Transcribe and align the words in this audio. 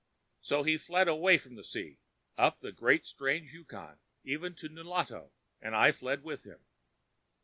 So 0.41 0.63
he 0.63 0.79
fled 0.79 1.07
away 1.07 1.37
from 1.37 1.53
the 1.53 1.63
sea, 1.63 1.99
up 2.35 2.59
the 2.61 2.71
great, 2.71 3.05
strange 3.05 3.53
Yukon, 3.53 3.99
even 4.23 4.55
to 4.55 4.67
Nulato, 4.67 5.31
and 5.61 5.75
I 5.75 5.91
fled 5.91 6.23
with 6.23 6.41
him. 6.43 6.65